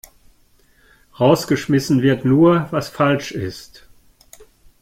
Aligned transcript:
Rausgeschmissen 1.19 2.01
wird 2.01 2.25
nur, 2.25 2.65
was 2.71 2.89
falsch 2.89 3.33
ist. 3.33 3.87